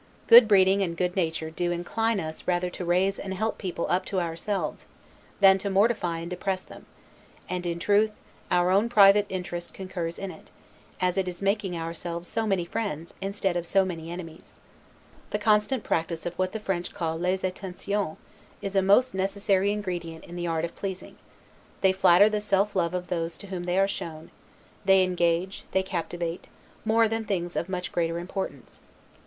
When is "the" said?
15.29-15.37, 16.51-16.59, 20.35-20.47, 22.27-22.41